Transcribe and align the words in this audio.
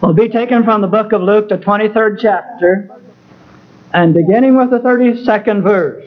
will 0.00 0.14
be 0.14 0.28
taken 0.28 0.64
from 0.64 0.80
the 0.80 0.86
book 0.86 1.12
of 1.12 1.22
Luke, 1.22 1.48
the 1.48 1.58
23rd 1.58 2.18
chapter, 2.20 2.88
and 3.92 4.14
beginning 4.14 4.56
with 4.56 4.70
the 4.70 4.78
32nd 4.78 5.62
verse. 5.62 6.04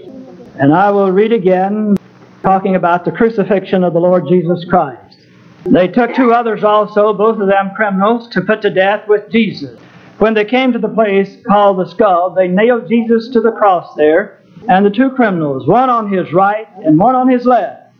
And 0.59 0.73
I 0.73 0.91
will 0.91 1.11
read 1.11 1.33
again, 1.33 1.97
talking 2.41 2.75
about 2.75 3.05
the 3.05 3.11
crucifixion 3.11 3.83
of 3.83 3.93
the 3.93 3.99
Lord 3.99 4.27
Jesus 4.29 4.65
Christ. 4.65 5.19
They 5.65 5.87
took 5.87 6.15
two 6.15 6.33
others 6.33 6.63
also, 6.63 7.13
both 7.13 7.39
of 7.39 7.47
them 7.47 7.71
criminals, 7.75 8.27
to 8.29 8.41
put 8.41 8.61
to 8.61 8.69
death 8.69 9.07
with 9.07 9.29
Jesus. 9.29 9.79
When 10.17 10.33
they 10.33 10.45
came 10.45 10.71
to 10.71 10.79
the 10.79 10.87
place 10.87 11.37
called 11.47 11.79
the 11.79 11.89
skull, 11.89 12.33
they 12.33 12.47
nailed 12.47 12.87
Jesus 12.87 13.29
to 13.29 13.41
the 13.41 13.51
cross 13.51 13.93
there, 13.95 14.41
and 14.69 14.85
the 14.85 14.89
two 14.89 15.11
criminals, 15.11 15.67
one 15.67 15.89
on 15.89 16.11
his 16.11 16.31
right 16.31 16.67
and 16.83 16.97
one 16.97 17.15
on 17.15 17.27
his 17.27 17.45
left. 17.45 17.93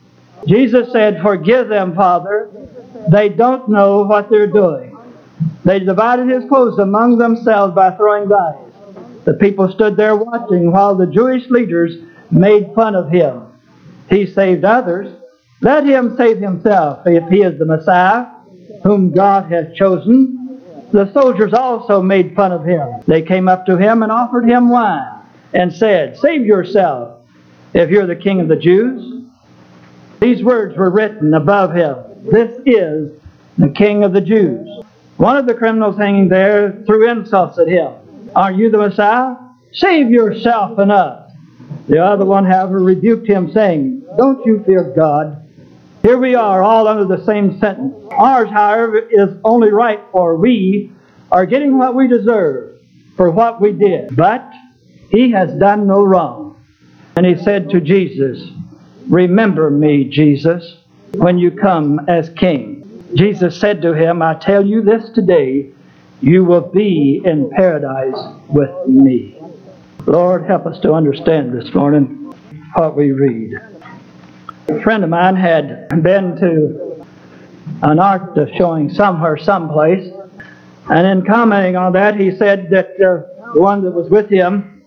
Jesus 0.48 0.92
said, 0.92 1.22
Forgive 1.22 1.68
them, 1.68 1.96
Father. 1.96 2.50
They 3.10 3.30
don't 3.30 3.70
know 3.70 4.04
what 4.04 4.30
they're 4.30 4.48
doing. 4.48 4.91
They 5.64 5.80
divided 5.80 6.30
his 6.30 6.48
clothes 6.50 6.80
among 6.80 7.18
themselves 7.18 7.76
by 7.76 7.92
throwing 7.92 8.30
dice. 8.30 8.72
The 9.26 9.34
people 9.36 9.72
stood 9.72 9.98
there 9.98 10.16
watching 10.16 10.72
while 10.72 10.96
the 10.96 11.08
Jewish 11.08 11.50
leaders 11.50 11.98
made 12.32 12.74
fun 12.74 12.96
of 12.96 13.10
him. 13.10 13.44
He 14.10 14.26
saved 14.26 14.66
others. 14.66 15.16
Let 15.62 15.86
him 15.86 16.18
save 16.18 16.40
himself 16.40 17.06
if 17.06 17.30
he 17.30 17.44
is 17.44 17.60
the 17.60 17.66
Messiah, 17.66 18.26
whom 18.84 19.12
God 19.12 19.52
has 19.52 19.76
chosen. 19.76 20.38
The 20.92 21.12
soldiers 21.14 21.54
also 21.54 22.02
made 22.02 22.36
fun 22.36 22.52
of 22.52 22.66
him. 22.66 23.04
They 23.06 23.22
came 23.22 23.48
up 23.48 23.66
to 23.68 23.78
him 23.78 24.04
and 24.04 24.12
offered 24.12 24.46
him 24.46 24.70
wine 24.70 25.22
and 25.54 25.72
said, 25.72 26.18
Save 26.18 26.46
yourself 26.46 27.20
if 27.74 27.90
you're 27.90 28.08
the 28.08 28.16
king 28.16 28.42
of 28.42 28.48
the 28.48 28.56
Jews. 28.56 29.24
These 30.20 30.44
words 30.44 30.76
were 30.78 30.90
written 30.90 31.34
above 31.34 31.74
him 31.74 31.98
This 32.32 32.60
is 32.66 33.12
the 33.58 33.70
king 33.70 34.04
of 34.04 34.14
the 34.14 34.22
Jews. 34.22 34.68
One 35.22 35.38
of 35.38 35.46
the 35.46 35.54
criminals 35.54 36.00
hanging 36.00 36.30
there 36.30 36.82
threw 36.88 37.08
insults 37.08 37.60
at 37.60 37.68
him. 37.68 37.94
Are 38.36 38.52
you 38.52 38.72
the 38.72 38.80
Messiah? 38.80 39.36
Save 39.72 40.10
yourself 40.10 40.80
and 40.80 40.92
us. 40.92 41.32
The 41.88 42.04
other 42.04 42.26
one, 42.26 42.44
however, 42.44 42.80
rebuked 42.80 43.28
him, 43.28 43.52
saying, 43.52 44.04
Don't 44.18 44.44
you 44.48 44.64
fear 44.66 44.92
God. 44.96 45.48
Here 46.02 46.18
we 46.18 46.34
are, 46.34 46.64
all 46.64 46.88
under 46.88 47.06
the 47.06 47.24
same 47.24 47.60
sentence. 47.60 47.94
Ours, 48.10 48.50
however, 48.50 48.98
is 48.98 49.38
only 49.44 49.70
right, 49.70 50.00
for 50.12 50.38
we 50.38 50.92
are 51.32 51.46
getting 51.46 51.78
what 51.78 51.94
we 51.94 52.08
deserve 52.08 52.80
for 53.16 53.30
what 53.30 53.62
we 53.62 53.74
did. 53.74 54.16
But 54.16 54.52
he 55.12 55.30
has 55.34 55.54
done 55.60 55.86
no 55.86 56.02
wrong. 56.02 56.60
And 57.16 57.28
he 57.28 57.36
said 57.36 57.70
to 57.70 57.80
Jesus, 57.80 58.42
Remember 59.08 59.70
me, 59.70 60.06
Jesus, 60.06 60.78
when 61.14 61.38
you 61.38 61.52
come 61.52 62.00
as 62.08 62.32
king. 62.32 62.81
Jesus 63.16 63.60
said 63.60 63.82
to 63.82 63.94
him, 63.94 64.22
I 64.22 64.36
tell 64.36 64.66
you 64.66 64.82
this 64.82 65.10
today, 65.10 65.70
you 66.22 66.46
will 66.46 66.62
be 66.62 67.22
in 67.26 67.50
paradise 67.50 68.18
with 68.48 68.88
me. 68.88 69.38
Lord, 70.06 70.46
help 70.46 70.66
us 70.66 70.80
to 70.82 70.94
understand 70.94 71.54
this 71.54 71.74
morning 71.74 72.34
what 72.74 72.96
we 72.96 73.12
read. 73.12 73.54
A 74.70 74.82
friend 74.82 75.04
of 75.04 75.10
mine 75.10 75.36
had 75.36 75.90
been 76.02 76.38
to 76.38 77.06
an 77.82 78.00
art 78.00 78.38
showing 78.56 78.90
somewhere, 78.90 79.38
someplace, 79.38 80.12
and 80.90 81.08
in 81.08 81.26
commenting 81.26 81.76
on 81.76 81.94
that, 81.94 82.16
he 82.16 82.36
said 82.36 82.70
that 82.70 82.92
uh, 83.02 83.52
the 83.54 83.62
one 83.62 83.84
that 83.84 83.92
was 83.92 84.10
with 84.10 84.30
him, 84.30 84.84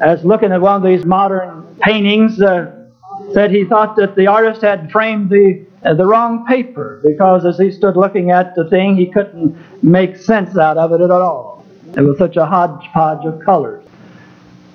as 0.00 0.24
looking 0.24 0.52
at 0.52 0.60
one 0.60 0.76
of 0.76 0.82
these 0.82 1.04
modern 1.04 1.76
paintings, 1.80 2.40
uh, 2.40 2.88
said 3.32 3.50
he 3.50 3.64
thought 3.64 3.96
that 3.96 4.16
the 4.16 4.26
artist 4.26 4.62
had 4.62 4.90
framed 4.90 5.28
the 5.30 5.66
the 5.82 6.04
wrong 6.04 6.44
paper 6.46 7.00
because 7.04 7.44
as 7.44 7.58
he 7.58 7.70
stood 7.70 7.96
looking 7.96 8.30
at 8.30 8.54
the 8.54 8.68
thing, 8.68 8.96
he 8.96 9.06
couldn't 9.06 9.56
make 9.82 10.16
sense 10.16 10.56
out 10.56 10.76
of 10.76 10.92
it 10.92 11.00
at 11.00 11.10
all. 11.10 11.64
It 11.96 12.02
was 12.02 12.18
such 12.18 12.36
a 12.36 12.46
hodgepodge 12.46 13.24
of 13.24 13.44
colors. 13.44 13.84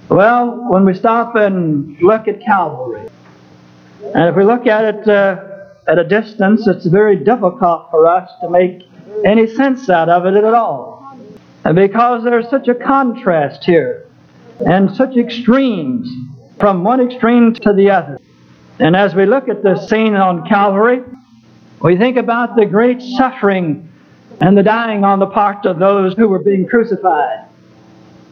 Well, 0.09 0.69
when 0.69 0.85
we 0.85 0.93
stop 0.93 1.35
and 1.35 1.97
look 2.01 2.27
at 2.27 2.41
Calvary, 2.41 3.09
and 4.13 4.29
if 4.29 4.35
we 4.35 4.43
look 4.43 4.67
at 4.67 4.83
it 4.95 5.07
uh, 5.07 5.43
at 5.87 5.97
a 5.97 6.03
distance, 6.03 6.67
it's 6.67 6.85
very 6.85 7.15
difficult 7.15 7.89
for 7.89 8.07
us 8.07 8.29
to 8.41 8.49
make 8.49 8.83
any 9.25 9.47
sense 9.47 9.89
out 9.89 10.09
of 10.09 10.25
it 10.25 10.35
at 10.35 10.53
all. 10.53 11.17
And 11.65 11.75
because 11.75 12.23
there's 12.23 12.49
such 12.49 12.67
a 12.67 12.75
contrast 12.75 13.63
here 13.63 14.07
and 14.65 14.93
such 14.95 15.15
extremes 15.15 16.09
from 16.59 16.83
one 16.83 16.99
extreme 16.99 17.53
to 17.53 17.73
the 17.73 17.89
other. 17.89 18.19
And 18.79 18.95
as 18.95 19.13
we 19.13 19.25
look 19.25 19.49
at 19.49 19.61
the 19.61 19.77
scene 19.87 20.15
on 20.15 20.47
Calvary, 20.47 21.03
we 21.81 21.97
think 21.97 22.17
about 22.17 22.55
the 22.55 22.65
great 22.65 23.01
suffering 23.01 23.91
and 24.41 24.57
the 24.57 24.63
dying 24.63 25.03
on 25.03 25.19
the 25.19 25.27
part 25.27 25.65
of 25.65 25.79
those 25.79 26.15
who 26.15 26.27
were 26.27 26.39
being 26.39 26.67
crucified. 26.67 27.47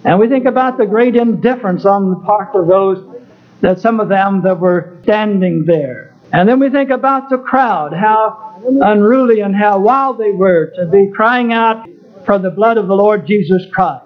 And 0.04 0.20
we 0.20 0.28
think 0.28 0.46
about 0.46 0.78
the 0.78 0.86
great 0.86 1.16
indifference 1.16 1.86
on 1.86 2.10
the 2.10 2.16
part 2.18 2.56
of 2.56 2.68
those 2.68 3.22
that 3.62 3.80
some 3.80 4.00
of 4.00 4.10
them 4.10 4.42
that 4.42 4.60
were 4.60 4.98
standing 5.04 5.66
there. 5.66 6.16
And 6.34 6.50
then 6.50 6.60
we 6.60 6.70
think 6.70 6.90
about 6.90 7.30
the 7.30 7.38
crowd, 7.38 7.94
how 7.94 8.60
unruly 8.66 9.42
and 9.42 9.56
how 9.56 9.80
wild 9.80 10.18
they 10.18 10.32
were 10.32 10.72
to 10.78 10.86
be 10.88 11.12
crying 11.14 11.54
out 11.54 11.88
for 12.26 12.40
the 12.40 12.50
blood 12.50 12.78
of 12.78 12.88
the 12.88 12.96
Lord 12.96 13.28
Jesus 13.28 13.64
Christ. 13.72 14.06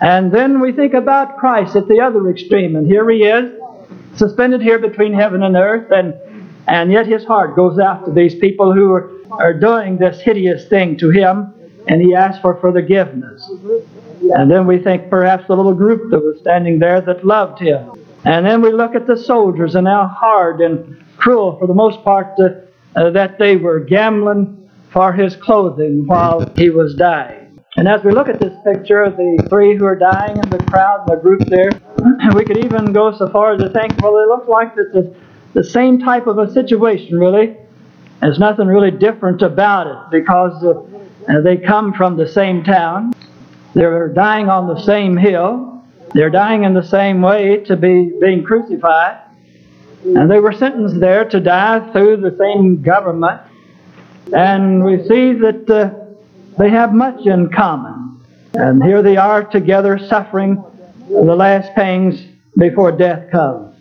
And 0.00 0.32
then 0.32 0.60
we 0.60 0.72
think 0.72 0.94
about 0.94 1.36
Christ 1.36 1.76
at 1.76 1.86
the 1.86 2.00
other 2.00 2.28
extreme, 2.28 2.76
and 2.76 2.86
here 2.86 3.08
he 3.08 3.22
is, 3.22 3.52
suspended 4.14 4.60
here 4.60 4.78
between 4.78 5.12
heaven 5.12 5.42
and 5.42 5.56
earth, 5.56 5.90
and, 5.90 6.14
and 6.66 6.92
yet 6.92 7.06
his 7.06 7.24
heart 7.24 7.56
goes 7.56 7.78
after 7.78 8.12
these 8.12 8.34
people 8.34 8.72
who 8.72 8.92
are, 8.92 9.10
are 9.32 9.54
doing 9.54 9.98
this 9.98 10.20
hideous 10.20 10.68
thing 10.68 10.96
to 10.98 11.10
him, 11.10 11.52
and 11.88 12.00
he 12.00 12.14
asks 12.14 12.40
for 12.40 12.60
forgiveness. 12.60 13.48
And 14.34 14.50
then 14.50 14.66
we 14.66 14.78
think 14.78 15.10
perhaps 15.10 15.46
the 15.48 15.56
little 15.56 15.74
group 15.74 16.10
that 16.10 16.20
was 16.20 16.38
standing 16.40 16.78
there 16.78 17.00
that 17.00 17.24
loved 17.24 17.58
him. 17.60 17.92
And 18.24 18.46
then 18.46 18.62
we 18.62 18.70
look 18.72 18.94
at 18.94 19.06
the 19.06 19.16
soldiers 19.16 19.74
and 19.74 19.86
how 19.86 20.06
hard 20.06 20.60
and 20.60 21.04
cruel, 21.16 21.58
for 21.58 21.66
the 21.66 21.74
most 21.74 22.04
part, 22.04 22.38
uh, 22.38 22.50
uh, 22.94 23.10
that 23.10 23.38
they 23.38 23.56
were 23.56 23.80
gambling 23.80 24.70
for 24.90 25.12
his 25.12 25.34
clothing 25.34 26.06
while 26.06 26.48
he 26.54 26.70
was 26.70 26.94
dying. 26.94 27.58
And 27.76 27.88
as 27.88 28.04
we 28.04 28.12
look 28.12 28.28
at 28.28 28.38
this 28.38 28.52
picture 28.64 29.02
of 29.02 29.16
the 29.16 29.46
three 29.48 29.76
who 29.76 29.86
are 29.86 29.96
dying 29.96 30.36
in 30.36 30.50
the 30.50 30.58
crowd, 30.68 31.04
the 31.08 31.16
group 31.16 31.40
there, 31.46 31.70
we 32.34 32.44
could 32.44 32.64
even 32.64 32.92
go 32.92 33.16
so 33.16 33.28
far 33.28 33.54
as 33.54 33.60
to 33.60 33.70
think, 33.70 34.00
well, 34.02 34.18
it 34.18 34.28
looks 34.28 34.48
like 34.48 34.72
it's 34.76 34.92
the, 34.92 35.14
the 35.54 35.64
same 35.64 36.00
type 36.00 36.26
of 36.26 36.38
a 36.38 36.50
situation, 36.52 37.18
really. 37.18 37.56
There's 38.20 38.38
nothing 38.38 38.68
really 38.68 38.90
different 38.90 39.42
about 39.42 39.86
it 39.86 40.10
because 40.10 40.64
uh, 40.64 41.40
they 41.40 41.56
come 41.56 41.92
from 41.92 42.16
the 42.16 42.28
same 42.28 42.62
town. 42.62 43.12
They're 43.74 44.08
dying 44.08 44.48
on 44.48 44.68
the 44.68 44.80
same 44.80 45.16
hill. 45.16 45.82
They're 46.14 46.30
dying 46.30 46.64
in 46.64 46.74
the 46.74 46.82
same 46.82 47.22
way 47.22 47.58
to 47.64 47.76
be 47.76 48.12
being 48.20 48.44
crucified. 48.44 49.18
And 50.04 50.30
they 50.30 50.40
were 50.40 50.52
sentenced 50.52 51.00
there 51.00 51.28
to 51.28 51.40
die 51.40 51.92
through 51.92 52.18
the 52.18 52.36
same 52.36 52.82
government. 52.82 53.40
And 54.32 54.84
we 54.84 54.98
see 55.08 55.32
that 55.34 55.70
uh, 55.70 56.58
they 56.58 56.70
have 56.70 56.92
much 56.92 57.26
in 57.26 57.50
common. 57.50 58.20
And 58.54 58.82
here 58.82 59.02
they 59.02 59.16
are 59.16 59.42
together 59.44 59.98
suffering 59.98 60.62
the 61.08 61.36
last 61.36 61.74
pangs 61.74 62.24
before 62.56 62.92
death 62.92 63.30
comes. 63.30 63.76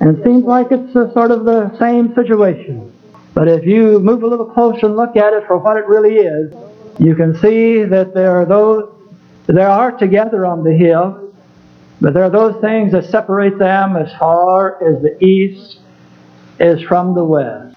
And 0.00 0.18
it 0.18 0.24
seems 0.24 0.44
like 0.44 0.68
it's 0.70 0.94
a 0.94 1.10
sort 1.12 1.30
of 1.30 1.44
the 1.44 1.76
same 1.78 2.14
situation. 2.14 2.92
But 3.34 3.48
if 3.48 3.64
you 3.64 3.98
move 3.98 4.22
a 4.22 4.26
little 4.26 4.46
closer 4.46 4.86
and 4.86 4.96
look 4.96 5.16
at 5.16 5.32
it 5.32 5.46
for 5.46 5.58
what 5.58 5.76
it 5.76 5.86
really 5.86 6.16
is, 6.16 6.52
you 6.98 7.14
can 7.14 7.34
see 7.38 7.84
that 7.84 8.14
there 8.14 8.36
are 8.36 8.44
those 8.44 8.92
there 9.46 9.68
are 9.68 9.92
together 9.92 10.44
on 10.44 10.64
the 10.64 10.72
hill, 10.72 11.32
but 12.00 12.14
there 12.14 12.24
are 12.24 12.30
those 12.30 12.60
things 12.60 12.90
that 12.92 13.04
separate 13.04 13.58
them 13.58 13.96
as 13.96 14.12
far 14.18 14.82
as 14.82 15.00
the 15.02 15.24
east 15.24 15.78
is 16.58 16.82
from 16.82 17.14
the 17.14 17.22
west. 17.22 17.76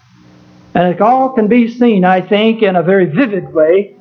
And 0.74 0.94
it 0.94 1.00
all 1.00 1.30
can 1.30 1.48
be 1.48 1.68
seen, 1.68 2.06
I 2.06 2.22
think, 2.22 2.64
in 2.64 2.76
a 2.76 2.82
very 2.82 3.06
vivid 3.06 3.54
way 3.54 3.96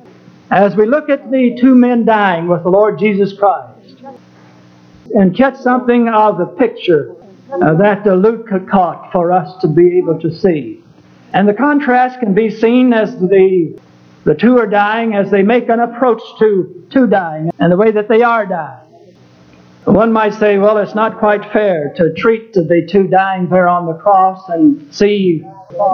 as 0.49 0.75
we 0.75 0.87
look 0.87 1.09
at 1.09 1.29
the 1.29 1.57
two 1.61 1.75
men 1.75 2.05
dying 2.05 2.47
with 2.47 2.63
the 2.63 2.69
Lord 2.69 2.97
Jesus 2.97 3.33
Christ 3.33 3.68
and 5.15 5.35
catch 5.35 5.57
something 5.57 6.07
of 6.09 6.37
the 6.37 6.45
picture 6.45 7.15
uh, 7.51 7.73
that 7.75 8.05
uh, 8.05 8.13
Luke 8.13 8.47
caught 8.69 9.11
for 9.11 9.31
us 9.31 9.59
to 9.61 9.67
be 9.67 9.97
able 9.97 10.19
to 10.19 10.33
see. 10.33 10.83
And 11.33 11.47
the 11.47 11.53
contrast 11.53 12.19
can 12.19 12.33
be 12.33 12.49
seen 12.49 12.93
as 12.93 13.15
the 13.19 13.79
The 14.25 14.35
two 14.35 14.57
are 14.59 14.67
dying 14.67 15.15
as 15.15 15.31
they 15.31 15.41
make 15.41 15.69
an 15.69 15.79
approach 15.79 16.21
to, 16.39 16.85
to 16.91 17.07
dying 17.07 17.51
and 17.57 17.71
the 17.71 17.77
way 17.77 17.91
that 17.91 18.07
they 18.07 18.21
are 18.21 18.45
dying. 18.45 18.85
One 19.85 20.11
might 20.11 20.33
say, 20.35 20.57
well, 20.57 20.77
it's 20.77 20.93
not 20.93 21.17
quite 21.17 21.51
fair 21.51 21.93
to 21.95 22.13
treat 22.13 22.53
the 22.53 22.87
two 22.91 23.07
dying 23.07 23.49
there 23.49 23.67
on 23.67 23.87
the 23.87 23.93
cross 23.93 24.47
and 24.49 24.93
see 24.93 25.41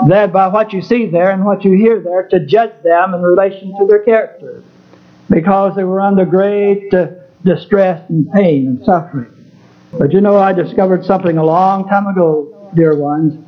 that 0.07 0.33
by 0.33 0.47
what 0.47 0.73
you 0.73 0.81
see 0.81 1.05
there 1.05 1.31
and 1.31 1.45
what 1.45 1.63
you 1.63 1.73
hear 1.77 2.01
there 2.01 2.27
to 2.29 2.45
judge 2.45 2.73
them 2.83 3.13
in 3.13 3.21
relation 3.21 3.73
to 3.79 3.85
their 3.85 4.03
character 4.03 4.63
because 5.29 5.75
they 5.75 5.83
were 5.83 6.01
under 6.01 6.25
great 6.25 6.93
uh, 6.93 7.07
distress 7.45 8.07
and 8.09 8.29
pain 8.31 8.67
and 8.67 8.85
suffering. 8.85 9.31
But 9.97 10.11
you 10.11 10.19
know, 10.19 10.37
I 10.37 10.51
discovered 10.51 11.05
something 11.05 11.37
a 11.37 11.45
long 11.45 11.87
time 11.87 12.07
ago, 12.07 12.71
dear 12.75 12.95
ones, 12.95 13.41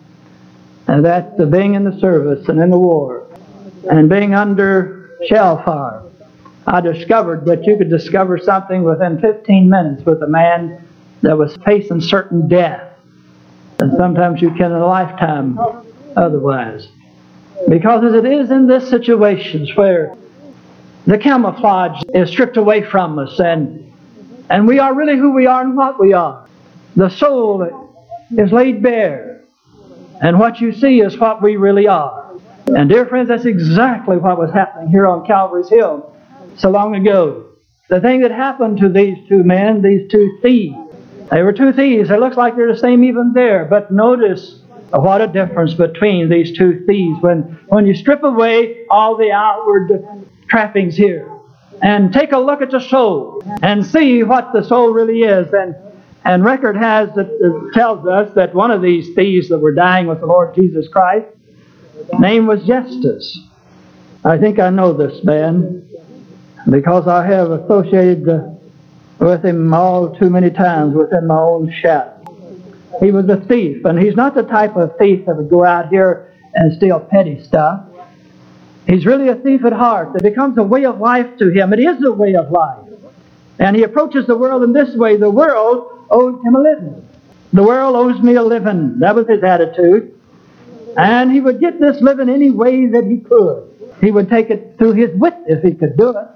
and 0.87 1.03
that's 1.03 1.35
the 1.37 1.45
being 1.45 1.73
in 1.73 1.83
the 1.83 1.99
service 1.99 2.47
and 2.47 2.61
in 2.61 2.69
the 2.69 2.79
war 2.79 3.27
and 3.89 4.09
being 4.09 4.33
under 4.33 5.11
shell 5.27 5.61
fire. 5.63 6.03
I 6.65 6.81
discovered 6.81 7.45
that 7.45 7.65
you 7.65 7.77
could 7.77 7.89
discover 7.89 8.37
something 8.37 8.83
within 8.83 9.19
15 9.19 9.69
minutes 9.69 10.03
with 10.05 10.21
a 10.21 10.27
man 10.27 10.85
that 11.21 11.37
was 11.37 11.57
facing 11.65 12.01
certain 12.01 12.47
death. 12.47 12.93
And 13.79 13.93
sometimes 13.97 14.41
you 14.41 14.49
can 14.51 14.71
in 14.71 14.73
a 14.73 14.85
lifetime 14.85 15.57
otherwise. 16.15 16.89
Because 17.69 18.03
as 18.03 18.13
it 18.13 18.25
is 18.25 18.51
in 18.51 18.67
this 18.67 18.89
situations 18.89 19.75
where 19.75 20.15
the 21.05 21.17
camouflage 21.17 22.03
is 22.13 22.29
stripped 22.29 22.57
away 22.57 22.83
from 22.83 23.17
us 23.17 23.39
and, 23.39 23.86
and 24.49 24.67
we 24.67 24.79
are 24.79 24.93
really 24.93 25.17
who 25.17 25.33
we 25.33 25.45
are 25.45 25.61
and 25.61 25.75
what 25.75 25.99
we 25.99 26.13
are. 26.13 26.47
The 26.95 27.09
soul 27.09 27.63
is 28.31 28.51
laid 28.51 28.81
bare. 28.81 29.43
And 30.21 30.39
what 30.39 30.59
you 30.59 30.71
see 30.71 31.01
is 31.01 31.17
what 31.17 31.41
we 31.41 31.57
really 31.57 31.87
are. 31.87 32.35
And 32.67 32.89
dear 32.89 33.05
friends, 33.05 33.27
that's 33.27 33.45
exactly 33.45 34.17
what 34.17 34.37
was 34.37 34.51
happening 34.51 34.89
here 34.89 35.07
on 35.07 35.25
Calvary's 35.25 35.69
Hill 35.69 36.13
so 36.57 36.69
long 36.69 36.95
ago. 36.95 37.45
The 37.89 38.01
thing 38.01 38.21
that 38.21 38.31
happened 38.31 38.79
to 38.79 38.89
these 38.89 39.17
two 39.29 39.43
men, 39.43 39.81
these 39.81 40.09
two 40.09 40.39
thieves, 40.41 40.75
they 41.29 41.43
were 41.43 41.53
two 41.53 41.71
thieves. 41.71 42.09
It 42.09 42.19
looks 42.19 42.35
like 42.35 42.55
they're 42.55 42.71
the 42.71 42.79
same 42.79 43.03
even 43.03 43.33
there, 43.33 43.65
but 43.65 43.91
notice 43.91 44.61
what 44.91 45.21
a 45.21 45.27
difference 45.27 45.73
between 45.73 46.29
these 46.29 46.57
two 46.57 46.83
thieves 46.87 47.21
when, 47.21 47.59
when 47.67 47.85
you 47.85 47.93
strip 47.93 48.23
away 48.23 48.85
all 48.89 49.17
the 49.17 49.31
outward 49.31 50.25
trappings 50.47 50.95
here 50.95 51.36
and 51.81 52.13
take 52.13 52.31
a 52.31 52.37
look 52.37 52.61
at 52.61 52.71
the 52.71 52.79
soul 52.79 53.43
and 53.61 53.85
see 53.85 54.23
what 54.23 54.51
the 54.53 54.63
soul 54.63 54.91
really 54.91 55.19
is. 55.21 55.51
And, 55.53 55.75
and 56.25 56.43
record 56.43 56.75
has 56.75 57.09
that 57.15 57.71
tells 57.73 58.05
us 58.07 58.33
that 58.35 58.53
one 58.53 58.71
of 58.71 58.81
these 58.81 59.13
thieves 59.15 59.49
that 59.49 59.59
were 59.59 59.73
dying 59.73 60.07
with 60.07 60.19
the 60.19 60.25
Lord 60.25 60.55
Jesus 60.55 60.87
Christ, 60.87 61.27
name 62.19 62.47
was 62.47 62.61
Gestas. 62.61 63.35
I 64.25 64.37
think 64.37 64.59
I 64.59 64.69
know 64.69 64.93
this 64.93 65.23
man 65.23 65.87
because 66.69 67.07
I 67.07 67.25
have 67.25 67.51
associated 67.51 68.25
with 69.19 69.45
him 69.45 69.73
all 69.73 70.15
too 70.17 70.29
many 70.29 70.49
times 70.49 70.95
within 70.95 71.27
my 71.27 71.37
own 71.37 71.71
shadow. 71.71 72.13
He 72.99 73.11
was 73.11 73.29
a 73.29 73.37
thief, 73.37 73.85
and 73.85 73.99
he's 73.99 74.15
not 74.15 74.33
the 74.33 74.43
type 74.43 74.75
of 74.75 74.97
thief 74.97 75.25
that 75.25 75.37
would 75.37 75.49
go 75.49 75.63
out 75.63 75.89
here 75.89 76.33
and 76.55 76.75
steal 76.75 76.99
petty 76.99 77.43
stuff. 77.43 77.86
He's 78.87 79.05
really 79.05 79.27
a 79.27 79.35
thief 79.35 79.65
at 79.65 79.73
heart. 79.73 80.15
It 80.15 80.23
becomes 80.23 80.57
a 80.57 80.63
way 80.63 80.85
of 80.85 80.99
life 80.99 81.37
to 81.39 81.49
him. 81.49 81.73
It 81.73 81.79
is 81.79 82.03
a 82.03 82.11
way 82.11 82.35
of 82.35 82.49
life. 82.51 82.87
And 83.59 83.75
he 83.75 83.83
approaches 83.83 84.27
the 84.27 84.37
world 84.37 84.63
in 84.63 84.71
this 84.71 84.95
way. 84.95 85.17
The 85.17 85.29
world 85.29 86.05
owes 86.09 86.41
him 86.43 86.55
a 86.55 86.59
living. 86.59 87.07
The 87.51 87.63
world 87.63 87.95
owes 87.95 88.21
me 88.21 88.35
a 88.35 88.43
living. 88.43 88.99
That 88.99 89.15
was 89.15 89.27
his 89.27 89.43
attitude. 89.43 90.17
And 90.95 91.31
he 91.31 91.41
would 91.41 91.59
get 91.59 91.79
this 91.79 92.01
living 92.01 92.29
any 92.29 92.49
way 92.49 92.87
that 92.87 93.03
he 93.03 93.17
could. 93.17 93.95
He 93.99 94.11
would 94.11 94.29
take 94.29 94.49
it 94.49 94.75
through 94.77 94.93
his 94.93 95.09
wit 95.15 95.35
if 95.47 95.63
he 95.63 95.73
could 95.73 95.97
do 95.97 96.09
it. 96.09 96.27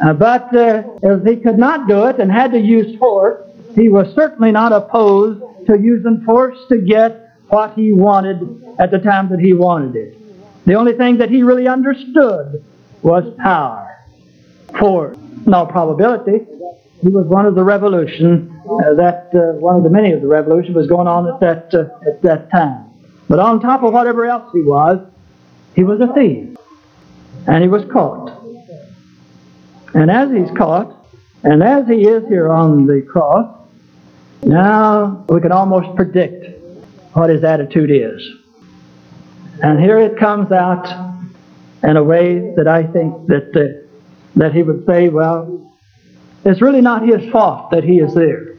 Uh, 0.00 0.12
but 0.12 0.54
uh, 0.54 0.82
if 1.02 1.24
he 1.24 1.36
could 1.36 1.58
not 1.58 1.88
do 1.88 2.04
it 2.04 2.20
and 2.20 2.30
had 2.30 2.52
to 2.52 2.60
use 2.60 2.98
force, 2.98 3.42
he 3.74 3.88
was 3.88 4.14
certainly 4.14 4.52
not 4.52 4.72
opposed 4.72 5.40
to 5.66 5.78
using 5.78 6.22
force 6.24 6.58
to 6.68 6.80
get 6.80 7.34
what 7.48 7.74
he 7.74 7.92
wanted 7.92 8.76
at 8.78 8.90
the 8.90 8.98
time 8.98 9.28
that 9.30 9.40
he 9.40 9.52
wanted 9.52 9.96
it. 9.96 10.17
The 10.68 10.74
only 10.74 10.92
thing 10.92 11.16
that 11.16 11.30
he 11.30 11.42
really 11.42 11.66
understood 11.66 12.62
was 13.00 13.24
power. 13.38 14.04
For, 14.78 15.16
all 15.50 15.64
probability, 15.64 16.44
he 17.00 17.08
was 17.08 17.24
one 17.24 17.46
of 17.46 17.54
the 17.54 17.64
revolution 17.64 18.54
uh, 18.66 18.92
that 18.92 19.30
uh, 19.32 19.58
one 19.58 19.76
of 19.76 19.82
the 19.82 19.88
many 19.88 20.12
of 20.12 20.20
the 20.20 20.26
revolution 20.26 20.74
was 20.74 20.86
going 20.86 21.08
on 21.08 21.26
at 21.26 21.40
that 21.40 21.74
uh, 21.74 22.06
at 22.06 22.20
that 22.20 22.50
time. 22.50 22.84
But 23.30 23.38
on 23.38 23.60
top 23.60 23.82
of 23.82 23.94
whatever 23.94 24.26
else 24.26 24.52
he 24.52 24.60
was, 24.60 25.00
he 25.74 25.84
was 25.84 26.02
a 26.02 26.12
thief, 26.12 26.54
and 27.46 27.62
he 27.62 27.68
was 27.70 27.90
caught. 27.90 28.38
And 29.94 30.10
as 30.10 30.30
he's 30.30 30.54
caught, 30.54 30.94
and 31.44 31.62
as 31.62 31.88
he 31.88 32.06
is 32.06 32.28
here 32.28 32.50
on 32.50 32.84
the 32.84 33.00
cross, 33.10 33.56
now 34.42 35.24
we 35.30 35.40
can 35.40 35.50
almost 35.50 35.96
predict 35.96 36.60
what 37.14 37.30
his 37.30 37.42
attitude 37.42 37.90
is. 37.90 38.37
And 39.62 39.80
here 39.80 39.98
it 39.98 40.18
comes 40.18 40.52
out 40.52 40.86
in 41.82 41.96
a 41.96 42.02
way 42.02 42.54
that 42.56 42.68
I 42.68 42.84
think 42.84 43.26
that, 43.26 43.56
uh, 43.56 43.86
that 44.36 44.52
he 44.52 44.62
would 44.62 44.86
say, 44.86 45.08
well, 45.08 45.72
it's 46.44 46.62
really 46.62 46.80
not 46.80 47.06
his 47.06 47.28
fault 47.30 47.70
that 47.72 47.82
he 47.82 47.98
is 47.98 48.14
there. 48.14 48.54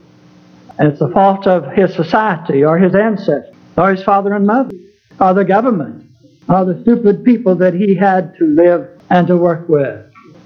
It's 0.80 1.00
the 1.00 1.10
fault 1.10 1.48
of 1.48 1.72
his 1.74 1.94
society 1.94 2.64
or 2.64 2.78
his 2.78 2.96
ancestors 2.96 3.56
or 3.78 3.92
his 3.92 4.04
father 4.04 4.34
and 4.34 4.46
mother 4.46 4.72
or 5.20 5.34
the 5.34 5.46
government 5.46 6.10
or 6.48 6.66
the 6.66 6.82
stupid 6.82 7.24
people 7.24 7.56
that 7.56 7.74
he 7.74 7.96
had 7.96 8.36
to 8.38 8.46
live 8.46 8.90
and 9.10 9.28
to 9.28 9.38
work 9.38 9.68
with. 9.70 10.06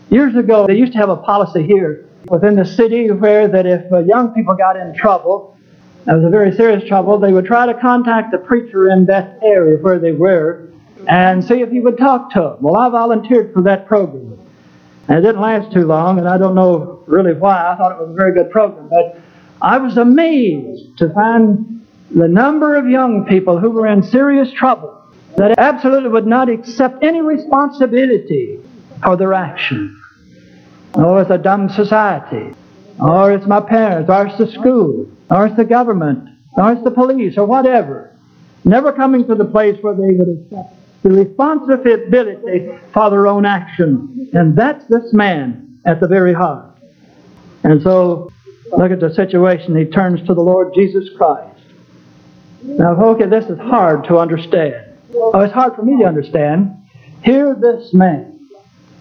Years 0.10 0.36
ago, 0.36 0.68
they 0.68 0.76
used 0.76 0.94
to 0.94 1.00
have 1.00 1.10
a 1.10 1.18
policy 1.18 1.64
here 1.64 2.08
within 2.30 2.56
the 2.56 2.66
city 2.66 3.10
where 3.10 3.48
that 3.48 3.66
if 3.66 3.92
uh, 3.92 4.00
young 4.00 4.34
people 4.34 4.56
got 4.56 4.76
in 4.76 4.94
trouble, 4.96 5.53
that 6.06 6.16
was 6.16 6.26
a 6.26 6.30
very 6.30 6.56
serious 6.56 6.88
trouble, 6.88 7.18
they 7.18 7.32
would 7.32 7.46
try 7.46 7.66
to 7.66 7.74
contact 7.74 8.32
the 8.32 8.38
preacher 8.38 8.90
in 8.90 9.06
that 9.06 9.40
area 9.42 9.78
where 9.78 10.00
they 10.00 10.12
were 10.12 10.70
and 11.08 11.44
see 11.44 11.62
if 11.62 11.70
he 11.72 11.80
would 11.80 11.98
talk 11.98 12.32
to 12.32 12.40
them. 12.40 12.58
Well, 12.62 12.78
I 12.78 12.90
volunteered 12.90 13.54
for 13.54 13.62
that 13.64 13.88
program. 13.88 14.38
And 15.08 15.18
it 15.18 15.22
didn't 15.22 15.42
last 15.42 15.74
too 15.74 15.86
long, 15.86 16.18
and 16.18 16.28
I 16.28 16.38
don't 16.38 16.56
know 16.56 17.04
really 17.08 17.34
why. 17.34 17.72
I 17.72 17.76
thought 17.76 17.92
it 17.92 18.00
was 18.00 18.12
a 18.12 18.14
very 18.14 18.34
good 18.34 18.52
program. 18.52 18.90
But 18.90 19.20
I 19.62 19.78
was 19.78 19.98
amazed 19.98 20.98
to 21.00 21.10
find 21.14 21.86
the 22.12 22.28
number 22.28 22.76
of 22.76 22.88
young 22.88 23.26
people 23.26 23.60
who 23.60 23.72
were 23.72 23.88
in 23.88 24.04
serious 24.04 24.52
trouble 24.54 25.02
that 25.38 25.58
absolutely 25.58 26.10
would 26.10 26.28
not 26.28 26.48
accept 26.48 27.04
any 27.04 27.22
responsibility 27.22 28.60
for 29.04 29.18
their 29.18 29.34
actions. 29.34 29.98
Oh, 30.96 31.18
it's 31.18 31.32
a 31.32 31.38
dumb 31.38 31.70
society. 31.70 32.54
Or 33.00 33.32
it's 33.32 33.48
my 33.48 33.60
parents, 33.60 34.10
or 34.10 34.28
it's 34.28 34.38
the 34.38 34.52
school, 34.52 35.10
or 35.30 35.48
it's 35.48 35.56
the 35.56 35.66
government, 35.66 36.30
or 36.54 36.72
it's 36.74 36.84
the 36.84 36.92
police, 36.92 37.38
or 37.38 37.46
whatever. 37.46 38.16
Never 38.66 38.94
coming 38.94 39.28
to 39.28 39.36
the 39.36 39.46
place 39.46 39.78
where 39.82 39.94
they 39.94 40.16
would 40.16 40.30
accept 40.30 40.76
the 41.04 41.10
responsibility 41.10 42.70
for 42.94 43.10
their 43.10 43.28
own 43.28 43.46
action. 43.46 44.30
And 44.34 44.58
that's 44.58 44.86
this 44.88 45.14
man 45.14 45.80
at 45.86 46.00
the 46.00 46.08
very 46.08 46.34
heart. 46.34 46.78
And 47.64 47.82
so, 47.82 48.32
look 48.72 48.92
at 48.92 49.00
the 49.00 49.14
situation. 49.14 49.76
He 49.76 49.86
turns 49.86 50.26
to 50.28 50.34
the 50.34 50.42
Lord 50.42 50.74
Jesus 50.74 51.10
Christ. 51.18 51.62
Now, 52.64 52.96
okay, 53.04 53.26
this 53.26 53.46
is 53.46 53.60
hard 53.60 54.06
to 54.06 54.18
understand. 54.18 54.98
Oh, 55.14 55.42
it's 55.42 55.54
hard 55.54 55.76
for 55.76 55.84
me 55.84 56.02
to 56.02 56.08
understand. 56.08 56.78
Here, 57.24 57.56
this 57.60 57.94
man 57.94 58.40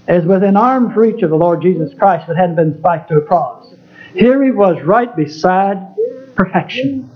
is 0.08 0.24
within 0.24 0.56
arm's 0.56 0.96
reach 0.96 1.22
of 1.22 1.30
the 1.30 1.36
Lord 1.36 1.62
Jesus 1.62 1.94
Christ 1.96 2.26
that 2.26 2.36
hadn't 2.36 2.56
been 2.56 2.76
spiked 2.78 3.08
to 3.10 3.18
a 3.18 3.22
cross. 3.22 3.72
Here 4.14 4.42
he 4.42 4.50
was 4.50 4.82
right 4.82 5.14
beside 5.14 5.78
perfection. 6.34 7.10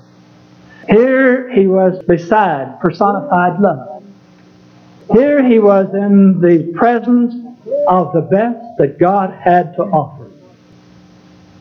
Here 0.88 1.50
he 1.50 1.66
was 1.66 2.02
beside 2.04 2.78
personified 2.80 3.61
love. 3.61 4.04
Here 5.12 5.46
he 5.46 5.58
was 5.58 5.92
in 5.94 6.40
the 6.40 6.73
presence 6.76 7.35
of 7.88 8.12
the 8.12 8.20
best 8.20 8.58
that 8.78 8.99
God 8.99 9.32
had 9.32 9.75
to 9.76 9.82
offer. 9.82 10.30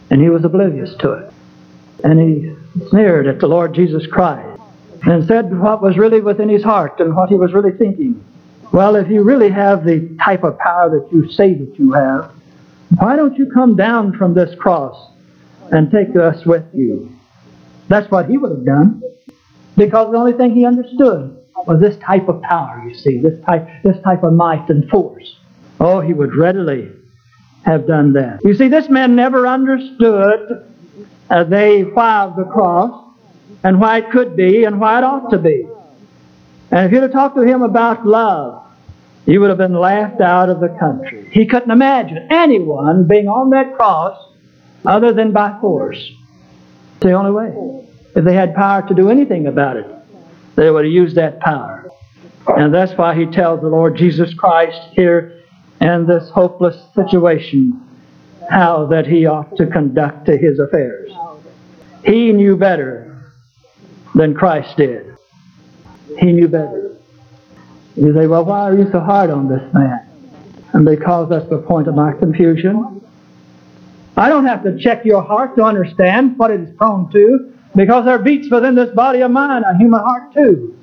And 0.09 0.21
he 0.21 0.29
was 0.29 0.43
oblivious 0.43 0.95
to 0.99 1.13
it. 1.13 1.33
And 2.03 2.19
he 2.19 2.55
sneered 2.89 3.27
at 3.27 3.39
the 3.39 3.47
Lord 3.47 3.73
Jesus 3.73 4.05
Christ 4.07 4.59
and 5.03 5.25
said 5.27 5.57
what 5.57 5.81
was 5.81 5.97
really 5.97 6.21
within 6.21 6.49
his 6.49 6.63
heart 6.63 6.99
and 6.99 7.15
what 7.15 7.29
he 7.29 7.35
was 7.35 7.53
really 7.53 7.71
thinking. 7.71 8.23
Well, 8.71 8.95
if 8.95 9.09
you 9.09 9.23
really 9.23 9.49
have 9.49 9.85
the 9.85 10.15
type 10.23 10.43
of 10.43 10.57
power 10.57 10.89
that 10.99 11.11
you 11.11 11.31
say 11.31 11.53
that 11.53 11.79
you 11.79 11.93
have, 11.93 12.31
why 12.97 13.15
don't 13.15 13.37
you 13.37 13.51
come 13.51 13.75
down 13.75 14.17
from 14.17 14.33
this 14.33 14.53
cross 14.59 15.11
and 15.71 15.91
take 15.91 16.15
us 16.15 16.45
with 16.45 16.65
you? 16.73 17.14
That's 17.87 18.09
what 18.11 18.29
he 18.29 18.37
would 18.37 18.51
have 18.51 18.65
done. 18.65 19.01
Because 19.77 20.11
the 20.11 20.17
only 20.17 20.33
thing 20.33 20.55
he 20.55 20.65
understood 20.65 21.37
was 21.67 21.79
this 21.79 21.97
type 21.97 22.29
of 22.29 22.41
power, 22.41 22.83
you 22.87 22.95
see, 22.95 23.19
this 23.19 23.39
type, 23.45 23.67
this 23.83 23.97
type 24.03 24.23
of 24.23 24.33
might 24.33 24.69
and 24.69 24.89
force. 24.89 25.35
Oh, 25.79 25.99
he 25.99 26.13
would 26.13 26.35
readily 26.35 26.89
have 27.65 27.87
done 27.87 28.13
that. 28.13 28.39
You 28.43 28.53
see, 28.53 28.67
this 28.67 28.89
man 28.89 29.15
never 29.15 29.47
understood 29.47 30.71
uh, 31.29 31.43
the 31.43 31.89
why 31.93 32.21
of 32.21 32.35
the 32.35 32.43
cross 32.45 33.03
and 33.63 33.81
why 33.81 33.97
it 33.97 34.11
could 34.11 34.35
be 34.35 34.63
and 34.63 34.79
why 34.79 34.99
it 34.99 35.03
ought 35.03 35.29
to 35.31 35.39
be. 35.39 35.67
And 36.71 36.85
if 36.85 36.91
you'd 36.91 37.03
have 37.03 37.11
talked 37.11 37.35
to 37.35 37.41
him 37.41 37.63
about 37.63 38.05
love, 38.05 38.63
he 39.25 39.37
would 39.37 39.49
have 39.49 39.57
been 39.57 39.73
laughed 39.73 40.21
out 40.21 40.49
of 40.49 40.59
the 40.59 40.69
country. 40.79 41.27
He 41.31 41.47
couldn't 41.47 41.71
imagine 41.71 42.27
anyone 42.29 43.07
being 43.07 43.27
on 43.27 43.49
that 43.49 43.75
cross 43.75 44.17
other 44.85 45.13
than 45.13 45.31
by 45.31 45.57
force. 45.59 46.11
The 47.05 47.11
only 47.11 47.29
way. 47.29 47.85
If 48.15 48.25
they 48.25 48.33
had 48.33 48.55
power 48.55 48.81
to 48.87 48.95
do 48.95 49.11
anything 49.11 49.45
about 49.45 49.77
it, 49.77 49.85
they 50.55 50.71
would 50.71 50.85
have 50.85 50.91
used 50.91 51.15
that 51.17 51.39
power. 51.39 51.87
And 52.47 52.73
that's 52.73 52.93
why 52.93 53.13
he 53.13 53.27
tells 53.27 53.61
the 53.61 53.67
Lord 53.67 53.95
Jesus 53.95 54.33
Christ 54.33 54.79
here 54.93 55.43
in 55.79 56.07
this 56.07 56.27
hopeless 56.31 56.75
situation 56.95 57.79
how 58.49 58.87
that 58.87 59.05
he 59.05 59.27
ought 59.27 59.55
to 59.57 59.67
conduct 59.67 60.25
his 60.25 60.57
affairs. 60.57 61.11
He 62.03 62.31
knew 62.31 62.57
better 62.57 63.31
than 64.15 64.33
Christ 64.33 64.75
did. 64.75 65.15
He 66.17 66.31
knew 66.31 66.47
better. 66.47 66.97
You 67.95 68.15
say, 68.15 68.25
well, 68.25 68.45
why 68.45 68.61
are 68.61 68.75
you 68.75 68.89
so 68.91 68.99
hard 68.99 69.29
on 69.29 69.47
this 69.47 69.71
man? 69.75 70.09
And 70.73 70.83
because 70.83 71.29
that's 71.29 71.49
the 71.49 71.59
point 71.59 71.87
of 71.87 71.93
my 71.93 72.13
confusion. 72.13 73.03
I 74.17 74.29
don't 74.29 74.45
have 74.45 74.63
to 74.63 74.77
check 74.79 75.03
your 75.03 75.21
heart 75.21 75.55
to 75.57 75.63
understand 75.63 76.37
what 76.37 76.51
it 76.51 76.61
is 76.61 76.75
prone 76.77 77.11
to, 77.11 77.53
because 77.75 78.05
there 78.05 78.19
beats 78.19 78.49
within 78.49 78.75
this 78.75 78.93
body 78.95 79.21
of 79.21 79.31
mine 79.31 79.63
a 79.63 79.77
human 79.77 79.99
heart 79.99 80.33
too. 80.33 80.77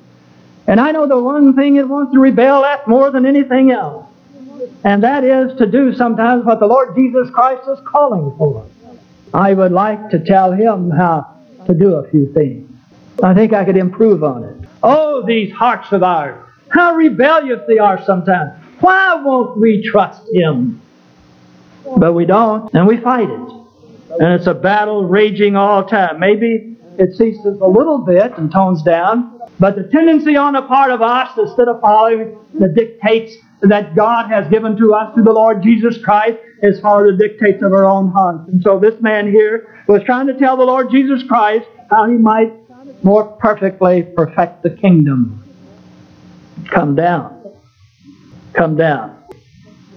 And 0.67 0.79
I 0.79 0.93
know 0.93 1.09
the 1.09 1.19
one 1.19 1.55
thing 1.55 1.77
it 1.77 1.89
wants 1.89 2.13
to 2.13 2.21
rebel 2.21 2.65
at 2.65 2.87
more 2.87 3.11
than 3.11 3.25
anything 3.25 3.71
else. 3.71 4.07
And 4.85 5.03
that 5.03 5.25
is 5.25 5.57
to 5.59 5.67
do 5.67 5.95
sometimes 5.95 6.45
what 6.45 6.61
the 6.61 6.67
Lord 6.67 6.95
Jesus 6.95 7.31
Christ 7.31 7.63
is 7.69 7.79
calling 7.87 8.35
for. 8.37 8.67
I 9.33 9.55
would 9.55 9.73
like 9.73 10.11
to 10.11 10.19
tell 10.19 10.53
him 10.53 10.91
how 10.91 11.27
to 11.67 11.75
do 11.75 11.95
a 11.95 12.09
few 12.11 12.31
things. 12.33 12.71
I 13.23 13.33
think 13.33 13.53
I 13.53 13.65
could 13.65 13.77
improve 13.77 14.23
on 14.23 14.45
it. 14.45 14.69
Oh, 14.83 15.25
these 15.25 15.53
hearts 15.53 15.91
of 15.93 16.03
ours. 16.03 16.39
How 16.69 16.95
rebellious 16.95 17.61
they 17.67 17.79
are 17.79 18.05
sometimes. 18.05 18.53
Why 18.81 19.15
won't 19.15 19.59
we 19.59 19.83
trust 19.83 20.23
him? 20.35 20.82
But 21.97 22.13
we 22.13 22.25
don't, 22.25 22.73
and 22.75 22.87
we 22.87 22.97
fight 22.99 23.29
it. 23.29 24.21
And 24.21 24.35
it's 24.35 24.47
a 24.47 24.55
battle 24.55 25.05
raging 25.05 25.57
all 25.57 25.85
time. 25.85 26.21
Maybe 26.21 26.77
it 26.99 27.17
ceases 27.17 27.61
a 27.61 27.67
little 27.67 27.99
bit 27.99 28.37
and 28.37 28.51
tones 28.51 28.83
down, 28.83 29.41
but 29.59 29.77
the 29.77 29.85
tendency 29.85 30.37
on 30.37 30.53
the 30.55 30.63
part 30.63 30.91
of 30.91 31.03
us, 31.03 31.37
instead 31.39 31.69
of 31.69 31.81
following 31.81 32.39
the 32.59 32.69
dictates 32.69 33.35
that 33.63 33.95
God 33.95 34.29
has 34.29 34.49
given 34.49 34.77
to 34.77 34.95
us 34.95 35.15
through 35.15 35.25
the 35.25 35.33
Lord 35.33 35.63
Jesus 35.63 35.97
Christ, 36.03 36.39
is 36.63 36.81
follow 36.81 37.11
the 37.11 37.17
dictates 37.17 37.63
of 37.63 37.73
our 37.73 37.85
own 37.85 38.11
hearts. 38.11 38.49
And 38.49 38.63
so 38.63 38.79
this 38.79 39.01
man 39.01 39.31
here 39.31 39.85
was 39.89 40.03
trying 40.05 40.27
to 40.27 40.39
tell 40.39 40.57
the 40.57 40.65
Lord 40.65 40.91
Jesus 40.91 41.23
Christ 41.23 41.67
how 41.91 42.09
he 42.09 42.17
might 42.17 42.53
more 43.05 43.25
perfectly 43.25 44.03
perfect 44.03 44.63
the 44.63 44.71
kingdom. 44.71 45.43
Come 46.69 46.95
down. 46.95 47.55
Come 48.53 48.77
down. 48.77 49.22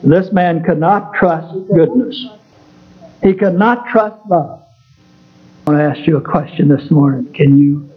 This 0.05 0.31
man 0.31 0.63
could 0.63 0.79
not 0.79 1.15
trust 1.15 1.51
goodness. 1.73 2.27
He 3.23 3.33
could 3.33 3.55
not 3.55 3.87
trust 3.87 4.17
love. 4.29 4.61
I 5.65 5.71
want 5.71 5.79
to 5.79 5.99
ask 5.99 6.07
you 6.07 6.17
a 6.17 6.21
question 6.21 6.67
this 6.67 6.91
morning. 6.91 7.33
Can 7.33 7.57
you? 7.57 7.89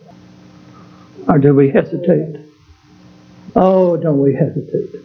Or 1.29 1.39
do 1.39 1.55
we 1.55 1.69
hesitate? 1.71 2.47
Oh, 3.55 3.99
don't 3.99 4.23
we 4.23 4.35
hesitate? 4.35 5.03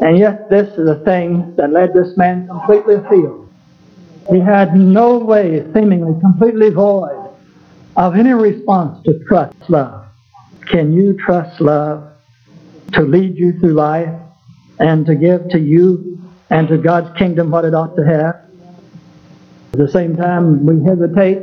And 0.00 0.18
yet, 0.18 0.50
this 0.50 0.68
is 0.70 0.86
the 0.86 1.00
thing 1.04 1.54
that 1.56 1.70
led 1.70 1.94
this 1.94 2.16
man 2.16 2.48
completely 2.48 2.96
afield. 2.96 3.48
He 4.28 4.40
had 4.40 4.74
no 4.74 5.18
way, 5.18 5.64
seemingly 5.72 6.20
completely 6.20 6.70
void, 6.70 7.30
of 7.96 8.16
any 8.16 8.32
response 8.32 9.04
to 9.04 9.20
trust 9.28 9.56
love. 9.68 10.04
Can 10.66 10.92
you 10.92 11.16
trust 11.16 11.60
love 11.60 12.10
to 12.94 13.02
lead 13.02 13.36
you 13.36 13.58
through 13.60 13.74
life 13.74 14.12
and 14.78 15.06
to 15.06 15.14
give 15.14 15.48
to 15.50 15.58
you 15.58 16.20
and 16.50 16.68
to 16.68 16.78
God's 16.78 17.16
kingdom 17.18 17.50
what 17.50 17.64
it 17.64 17.74
ought 17.74 17.96
to 17.96 18.04
have? 18.04 18.36
At 19.72 19.78
the 19.78 19.88
same 19.88 20.16
time, 20.16 20.64
we 20.64 20.82
hesitate 20.84 21.42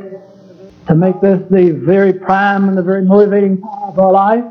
to 0.88 0.94
make 0.94 1.20
this 1.20 1.40
the 1.50 1.70
very 1.70 2.12
prime 2.12 2.68
and 2.68 2.76
the 2.76 2.82
very 2.82 3.04
motivating 3.04 3.58
part 3.58 3.94
of 3.94 3.98
our 3.98 4.12
life. 4.12 4.44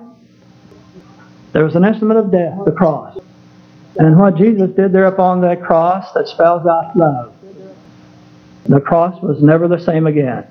There 1.54 1.64
was 1.64 1.76
an 1.76 1.86
instrument 1.86 2.20
of 2.20 2.32
death, 2.32 2.58
the 2.66 2.72
cross. 2.72 3.18
And 3.98 4.20
what 4.20 4.36
Jesus 4.36 4.70
did 4.72 4.92
there 4.92 5.06
upon 5.06 5.42
that 5.42 5.62
cross 5.62 6.12
that 6.14 6.28
spells 6.28 6.66
out 6.68 6.96
love. 6.98 7.34
The 8.66 8.82
cross 8.82 9.22
was 9.22 9.42
never 9.42 9.68
the 9.68 9.80
same 9.80 10.08
again. 10.08 10.46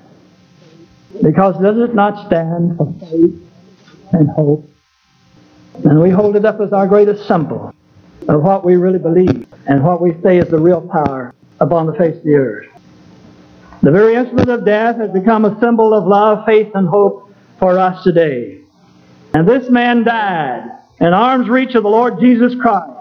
Because 1.21 1.61
does 1.61 1.77
it 1.77 1.93
not 1.93 2.25
stand 2.27 2.77
for 2.77 2.93
faith 2.99 3.35
and 4.13 4.29
hope? 4.29 4.67
And 5.83 6.01
we 6.01 6.09
hold 6.09 6.35
it 6.35 6.45
up 6.45 6.59
as 6.59 6.73
our 6.73 6.87
greatest 6.87 7.27
symbol 7.27 7.73
of 8.27 8.41
what 8.41 8.65
we 8.65 8.75
really 8.75 8.99
believe 8.99 9.47
and 9.67 9.83
what 9.83 10.01
we 10.01 10.13
say 10.21 10.37
is 10.37 10.49
the 10.49 10.59
real 10.59 10.81
power 10.81 11.33
upon 11.59 11.85
the 11.85 11.93
face 11.93 12.17
of 12.17 12.23
the 12.23 12.35
earth. 12.35 12.67
The 13.81 13.91
very 13.91 14.15
instrument 14.15 14.49
of 14.49 14.65
death 14.65 14.97
has 14.97 15.11
become 15.11 15.45
a 15.45 15.59
symbol 15.59 15.93
of 15.93 16.07
love, 16.07 16.45
faith, 16.45 16.71
and 16.73 16.87
hope 16.87 17.31
for 17.59 17.77
us 17.77 18.03
today. 18.03 18.61
And 19.33 19.47
this 19.47 19.69
man 19.69 20.03
died 20.03 20.71
in 20.99 21.13
arm's 21.13 21.49
reach 21.49 21.75
of 21.75 21.83
the 21.83 21.89
Lord 21.89 22.19
Jesus 22.19 22.55
Christ, 22.59 22.91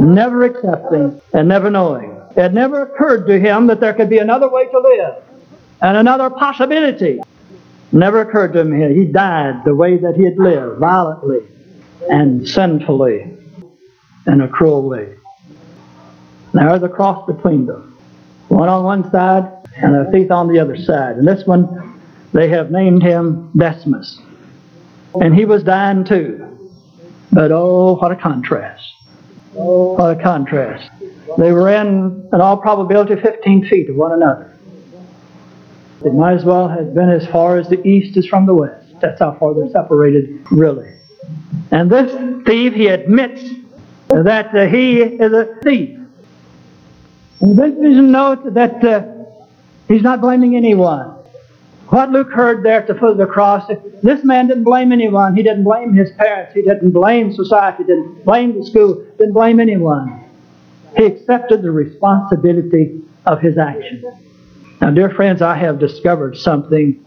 never 0.00 0.44
accepting 0.44 1.20
and 1.34 1.48
never 1.48 1.70
knowing. 1.70 2.18
It 2.36 2.54
never 2.54 2.82
occurred 2.82 3.26
to 3.26 3.38
him 3.38 3.66
that 3.66 3.80
there 3.80 3.92
could 3.92 4.08
be 4.08 4.18
another 4.18 4.48
way 4.48 4.66
to 4.66 4.78
live 4.78 5.22
and 5.82 5.96
another 5.96 6.30
possibility. 6.30 7.20
Never 7.90 8.20
occurred 8.20 8.52
to 8.52 8.60
him. 8.60 8.94
He 8.94 9.06
died 9.06 9.64
the 9.64 9.74
way 9.74 9.96
that 9.96 10.14
he 10.14 10.24
had 10.24 10.38
lived, 10.38 10.78
violently 10.78 11.40
and 12.08 12.48
sinfully 12.48 13.37
in 14.26 14.40
a 14.40 14.48
cruel 14.48 14.88
way. 14.88 15.14
Now 16.54 16.70
there's 16.70 16.82
a 16.82 16.94
cross 16.94 17.26
between 17.26 17.66
them. 17.66 17.96
One 18.48 18.68
on 18.68 18.84
one 18.84 19.10
side 19.10 19.52
and 19.76 19.94
a 19.94 20.10
thief 20.10 20.30
on 20.30 20.48
the 20.48 20.58
other 20.58 20.76
side. 20.76 21.16
And 21.16 21.28
this 21.28 21.46
one, 21.46 22.00
they 22.32 22.48
have 22.48 22.70
named 22.70 23.02
him 23.02 23.50
Dismas. 23.56 24.20
And 25.14 25.34
he 25.34 25.44
was 25.44 25.62
dying 25.62 26.04
too. 26.04 26.44
But 27.32 27.52
oh, 27.52 27.96
what 27.96 28.10
a 28.10 28.16
contrast. 28.16 28.84
What 29.52 30.18
a 30.18 30.22
contrast. 30.22 30.90
They 31.36 31.52
were 31.52 31.68
in, 31.68 32.28
in 32.32 32.40
all 32.40 32.56
probability, 32.56 33.20
15 33.20 33.68
feet 33.68 33.90
of 33.90 33.96
one 33.96 34.12
another. 34.12 34.56
It 36.04 36.14
might 36.14 36.34
as 36.34 36.44
well 36.44 36.68
have 36.68 36.94
been 36.94 37.10
as 37.10 37.26
far 37.26 37.58
as 37.58 37.68
the 37.68 37.84
east 37.86 38.16
is 38.16 38.26
from 38.26 38.46
the 38.46 38.54
west. 38.54 38.86
That's 39.00 39.20
how 39.20 39.36
far 39.38 39.54
they're 39.54 39.70
separated, 39.70 40.46
really. 40.50 40.92
And 41.70 41.90
this 41.90 42.12
thief, 42.46 42.72
he 42.72 42.86
admits 42.86 43.42
that 44.08 44.54
uh, 44.54 44.66
he 44.66 45.00
is 45.00 45.32
a 45.32 45.56
thief. 45.62 45.98
And 47.40 47.56
Vincent 47.56 48.08
note 48.08 48.54
that 48.54 48.84
uh, 48.84 49.06
he's 49.86 50.02
not 50.02 50.20
blaming 50.20 50.56
anyone. 50.56 51.14
What 51.88 52.10
Luke 52.10 52.30
heard 52.30 52.64
there 52.64 52.80
at 52.80 52.86
the 52.86 52.94
foot 52.94 53.12
of 53.12 53.16
the 53.16 53.26
cross, 53.26 53.70
this 54.02 54.22
man 54.22 54.48
didn't 54.48 54.64
blame 54.64 54.92
anyone. 54.92 55.34
He 55.34 55.42
didn't 55.42 55.64
blame 55.64 55.94
his 55.94 56.10
parents. 56.12 56.52
He 56.52 56.62
didn't 56.62 56.90
blame 56.90 57.32
society. 57.32 57.84
Didn't 57.84 58.24
blame 58.24 58.58
the 58.58 58.66
school. 58.66 59.06
Didn't 59.16 59.32
blame 59.32 59.58
anyone. 59.58 60.24
He 60.96 61.04
accepted 61.04 61.62
the 61.62 61.70
responsibility 61.70 63.00
of 63.24 63.40
his 63.40 63.56
actions. 63.56 64.04
Now, 64.80 64.90
dear 64.90 65.10
friends, 65.10 65.40
I 65.40 65.56
have 65.56 65.78
discovered 65.78 66.36
something 66.36 67.04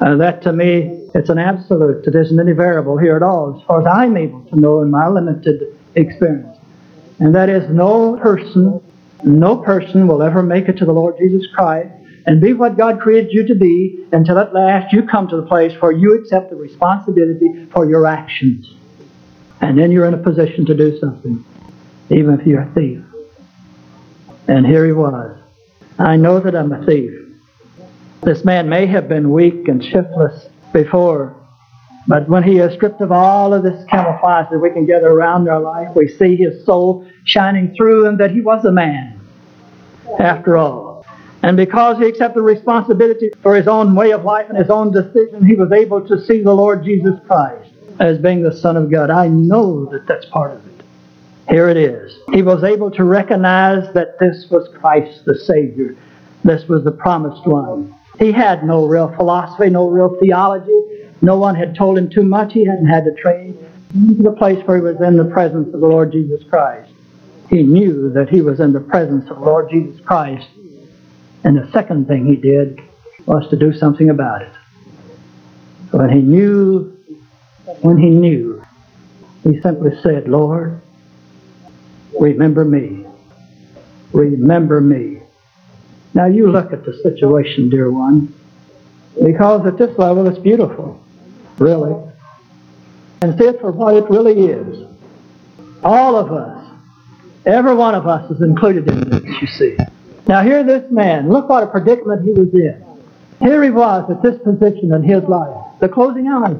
uh, 0.00 0.16
that 0.16 0.42
to 0.42 0.52
me, 0.52 1.08
it's 1.14 1.28
an 1.28 1.38
absolute. 1.38 2.06
It 2.06 2.14
isn't 2.14 2.40
any 2.40 2.52
variable 2.52 2.96
here 2.96 3.14
at 3.14 3.22
all, 3.22 3.56
as 3.56 3.66
far 3.66 3.80
as 3.80 3.86
I'm 3.86 4.16
able 4.16 4.42
to 4.46 4.56
know 4.56 4.80
in 4.80 4.90
my 4.90 5.06
limited 5.06 5.78
experience. 5.94 6.58
And 7.18 7.34
that 7.34 7.48
is 7.48 7.70
no 7.70 8.16
person, 8.16 8.80
no 9.22 9.56
person 9.56 10.06
will 10.06 10.22
ever 10.22 10.42
make 10.42 10.68
it 10.68 10.76
to 10.78 10.84
the 10.84 10.92
Lord 10.92 11.16
Jesus 11.18 11.46
Christ 11.54 11.90
and 12.26 12.40
be 12.40 12.52
what 12.52 12.76
God 12.76 13.00
created 13.00 13.32
you 13.32 13.46
to 13.48 13.54
be 13.54 14.06
until 14.12 14.38
at 14.38 14.54
last 14.54 14.92
you 14.92 15.06
come 15.06 15.28
to 15.28 15.36
the 15.36 15.46
place 15.46 15.72
where 15.80 15.92
you 15.92 16.18
accept 16.20 16.50
the 16.50 16.56
responsibility 16.56 17.66
for 17.72 17.88
your 17.88 18.06
actions. 18.06 18.74
And 19.60 19.78
then 19.78 19.90
you're 19.92 20.06
in 20.06 20.14
a 20.14 20.18
position 20.18 20.66
to 20.66 20.74
do 20.74 20.98
something, 20.98 21.44
even 22.10 22.38
if 22.38 22.46
you're 22.46 22.62
a 22.62 22.72
thief. 22.74 23.04
And 24.48 24.66
here 24.66 24.84
he 24.84 24.92
was. 24.92 25.38
I 25.98 26.16
know 26.16 26.40
that 26.40 26.54
I'm 26.56 26.72
a 26.72 26.84
thief. 26.84 27.12
This 28.22 28.44
man 28.44 28.68
may 28.68 28.86
have 28.86 29.08
been 29.08 29.30
weak 29.30 29.68
and 29.68 29.82
shiftless 29.82 30.48
before, 30.72 31.36
but 32.06 32.28
when 32.28 32.42
he 32.42 32.58
is 32.58 32.74
stripped 32.74 33.00
of 33.00 33.12
all 33.12 33.54
of 33.54 33.62
this 33.62 33.84
camouflage 33.88 34.50
that 34.50 34.58
we 34.58 34.70
can 34.70 34.86
gather 34.86 35.08
around 35.08 35.48
our 35.48 35.60
life, 35.60 35.94
we 35.94 36.08
see 36.08 36.36
his 36.36 36.64
soul 36.64 37.06
shining 37.24 37.74
through 37.76 38.08
and 38.08 38.18
that 38.18 38.32
he 38.32 38.40
was 38.40 38.64
a 38.64 38.72
man, 38.72 39.20
after 40.18 40.56
all. 40.56 41.06
And 41.42 41.56
because 41.56 41.98
he 41.98 42.06
accepted 42.06 42.42
responsibility 42.42 43.30
for 43.42 43.56
his 43.56 43.66
own 43.66 43.94
way 43.94 44.12
of 44.12 44.24
life 44.24 44.48
and 44.48 44.56
his 44.56 44.70
own 44.70 44.92
decision, 44.92 45.44
he 45.44 45.56
was 45.56 45.72
able 45.72 46.06
to 46.06 46.24
see 46.24 46.40
the 46.42 46.54
Lord 46.54 46.84
Jesus 46.84 47.18
Christ 47.26 47.70
as 47.98 48.18
being 48.18 48.42
the 48.42 48.56
Son 48.56 48.76
of 48.76 48.90
God. 48.90 49.10
I 49.10 49.28
know 49.28 49.86
that 49.86 50.06
that's 50.06 50.26
part 50.26 50.52
of 50.52 50.66
it. 50.66 50.84
Here 51.48 51.68
it 51.68 51.76
is. 51.76 52.16
He 52.32 52.42
was 52.42 52.62
able 52.62 52.90
to 52.92 53.04
recognize 53.04 53.92
that 53.94 54.18
this 54.18 54.48
was 54.50 54.68
Christ 54.78 55.24
the 55.24 55.34
Savior. 55.34 55.96
This 56.44 56.68
was 56.68 56.84
the 56.84 56.92
promised 56.92 57.46
one. 57.46 57.94
He 58.18 58.30
had 58.30 58.64
no 58.64 58.86
real 58.86 59.12
philosophy, 59.16 59.70
no 59.70 59.88
real 59.88 60.16
theology. 60.20 60.80
No 61.22 61.38
one 61.38 61.54
had 61.54 61.76
told 61.76 61.96
him 61.96 62.10
too 62.10 62.24
much. 62.24 62.52
He 62.52 62.66
hadn't 62.66 62.88
had 62.88 63.04
to 63.04 63.14
train. 63.14 63.56
into 63.94 64.22
the 64.22 64.32
place 64.32 64.62
where 64.66 64.78
he 64.78 64.82
was 64.82 65.00
in 65.00 65.16
the 65.16 65.24
presence 65.24 65.72
of 65.72 65.80
the 65.80 65.86
Lord 65.86 66.12
Jesus 66.12 66.42
Christ. 66.48 66.92
He 67.48 67.62
knew 67.62 68.10
that 68.10 68.28
he 68.28 68.40
was 68.40 68.60
in 68.60 68.72
the 68.72 68.80
presence 68.80 69.30
of 69.30 69.36
the 69.36 69.44
Lord 69.44 69.70
Jesus 69.70 70.00
Christ. 70.04 70.48
And 71.44 71.56
the 71.56 71.70
second 71.72 72.08
thing 72.08 72.26
he 72.26 72.36
did 72.36 72.80
was 73.26 73.48
to 73.50 73.56
do 73.56 73.72
something 73.72 74.10
about 74.10 74.42
it. 74.42 74.52
When 75.90 76.08
he 76.08 76.20
knew, 76.22 76.96
when 77.82 77.98
he 77.98 78.08
knew, 78.08 78.62
he 79.44 79.60
simply 79.60 79.90
said, 80.02 80.28
Lord, 80.28 80.80
remember 82.18 82.64
me. 82.64 83.06
Remember 84.12 84.80
me. 84.80 85.20
Now 86.14 86.26
you 86.26 86.50
look 86.50 86.72
at 86.72 86.84
the 86.84 86.98
situation, 87.02 87.68
dear 87.68 87.90
one, 87.90 88.34
because 89.22 89.66
at 89.66 89.78
this 89.78 89.96
level 89.98 90.26
it's 90.26 90.38
beautiful, 90.38 91.01
really. 91.62 91.94
And 93.22 93.38
see 93.38 93.46
it 93.46 93.60
for 93.60 93.70
what 93.70 93.94
it 93.94 94.10
really 94.10 94.46
is. 94.46 94.88
All 95.84 96.16
of 96.16 96.32
us, 96.32 96.66
every 97.46 97.74
one 97.74 97.94
of 97.94 98.06
us 98.06 98.30
is 98.30 98.42
included 98.42 98.88
in 98.90 99.08
this, 99.08 99.22
you 99.40 99.46
see. 99.46 99.76
Now 100.26 100.42
here 100.42 100.64
this 100.64 100.90
man, 100.90 101.30
look 101.30 101.48
what 101.48 101.62
a 101.62 101.66
predicament 101.66 102.24
he 102.24 102.32
was 102.32 102.52
in. 102.52 102.84
Here 103.40 103.62
he 103.62 103.70
was 103.70 104.10
at 104.10 104.22
this 104.22 104.40
position 104.42 104.92
in 104.92 105.02
his 105.02 105.22
life, 105.24 105.56
the 105.80 105.88
closing 105.88 106.26
hours. 106.28 106.58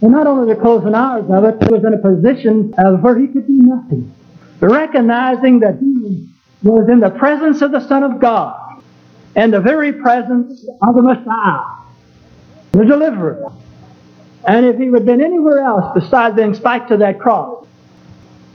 And 0.00 0.10
not 0.10 0.26
only 0.26 0.52
the 0.52 0.60
closing 0.60 0.94
hours 0.94 1.24
of 1.30 1.44
it, 1.44 1.62
he 1.62 1.72
was 1.72 1.84
in 1.84 1.94
a 1.94 1.98
position 1.98 2.74
of 2.78 3.02
where 3.02 3.16
he 3.16 3.28
could 3.28 3.46
do 3.46 3.54
nothing. 3.54 4.12
Recognizing 4.60 5.60
that 5.60 5.78
he 5.78 6.28
was 6.62 6.88
in 6.88 6.98
the 7.00 7.10
presence 7.10 7.62
of 7.62 7.70
the 7.70 7.80
Son 7.86 8.02
of 8.02 8.20
God 8.20 8.82
and 9.36 9.52
the 9.52 9.60
very 9.60 9.92
presence 9.92 10.66
of 10.82 10.94
the 10.94 11.02
Messiah, 11.02 11.62
the 12.72 12.84
deliverer. 12.84 13.52
And 14.46 14.66
if 14.66 14.76
he 14.76 14.90
would 14.90 15.00
have 15.00 15.06
been 15.06 15.22
anywhere 15.22 15.60
else 15.60 15.92
besides 15.94 16.36
being 16.36 16.54
spiked 16.54 16.88
to 16.88 16.96
that 16.98 17.20
cross, 17.20 17.66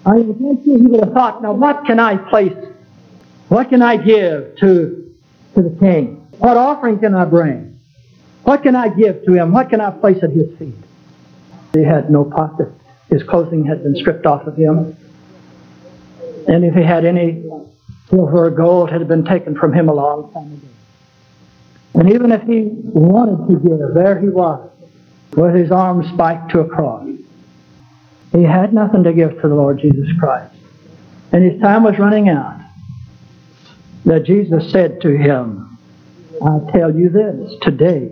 I 0.06 0.22
think 0.22 0.63
he 0.63 0.77
would 0.77 1.03
have 1.03 1.13
thought, 1.13 1.41
now 1.41 1.53
what 1.53 1.86
can 1.86 2.00
I 2.00 2.17
place? 2.17 2.58
What 3.50 3.70
can 3.70 3.82
I 3.82 3.98
give 3.98 4.58
to, 4.58 5.13
to 5.56 5.62
the 5.62 5.75
king? 5.79 6.27
What 6.39 6.58
offering 6.58 7.00
can 7.00 7.15
I 7.15 7.25
bring? 7.25 7.79
What 8.44 8.63
can 8.63 8.75
I 8.75 8.89
give 8.89 9.25
to 9.25 9.34
him? 9.34 9.51
What 9.51 9.70
can 9.70 9.82
I 9.82 9.91
place 9.91 10.24
at 10.24 10.32
his 10.32 10.58
feet? 10.58 10.75
He 11.74 11.84
had 11.84 12.10
no 12.10 12.24
pocket. 12.25 12.70
His 13.10 13.24
clothing 13.24 13.65
had 13.65 13.84
been 13.84 13.96
stripped 13.96 14.25
off 14.25 14.48
of 14.48 14.56
him. 14.56 14.96
And 16.48 16.63
if 16.63 16.74
he 16.74 16.84
had 16.84 17.06
any 17.06 17.44
silver 18.10 18.46
or 18.46 18.50
gold, 18.51 18.89
it 18.89 18.94
had 18.94 19.08
been 19.08 19.25
taken 19.25 19.56
from 19.56 19.74
him 19.74 19.89
a 19.89 19.94
long 19.94 20.32
time 20.34 20.53
ago. 20.53 20.67
And 21.96 22.13
even 22.13 22.32
if 22.32 22.44
he 22.44 22.70
wanted 22.72 23.48
to 23.51 23.60
give, 23.60 23.94
there 23.94 24.20
he 24.20 24.29
was, 24.29 24.70
with 25.36 25.55
his 25.55 25.72
arms 25.72 26.07
spiked 26.10 26.51
to 26.51 26.60
a 26.62 26.67
cross. 26.67 27.07
He 28.31 28.43
had 28.43 28.74
nothing 28.74 29.03
to 29.03 29.13
give 29.13 29.41
to 29.41 29.48
the 29.48 29.55
Lord 29.55 29.79
Jesus 29.79 30.07
Christ. 30.19 30.53
And 31.31 31.43
his 31.43 31.60
time 31.62 31.84
was 31.84 31.98
running 31.98 32.29
out. 32.29 32.62
That 34.05 34.24
Jesus 34.24 34.72
said 34.72 35.01
to 35.01 35.17
him, 35.17 35.77
I 36.41 36.60
tell 36.72 36.96
you 36.96 37.10
this, 37.10 37.53
today 37.62 38.12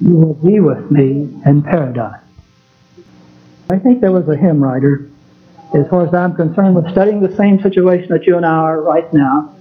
you 0.00 0.16
will 0.16 0.34
be 0.34 0.60
with 0.60 0.90
me 0.90 1.28
in 1.44 1.62
paradise. 1.62 2.22
I 3.68 3.78
think 3.78 4.00
there 4.00 4.12
was 4.12 4.28
a 4.28 4.36
hymn 4.36 4.62
writer, 4.62 5.10
as 5.74 5.88
far 5.88 6.06
as 6.06 6.14
I'm 6.14 6.34
concerned, 6.34 6.74
was 6.74 6.90
studying 6.92 7.20
the 7.20 7.36
same 7.36 7.60
situation 7.60 8.08
that 8.08 8.26
you 8.26 8.36
and 8.36 8.46
I 8.46 8.50
are 8.50 8.80
right 8.80 9.12
now. 9.12 9.54